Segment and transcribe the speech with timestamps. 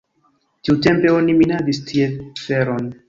[0.67, 2.09] Tiutempe oni minadis tie
[2.47, 2.91] feron.